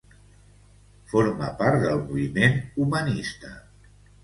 [1.11, 3.55] Forma part del Moviment Humanista.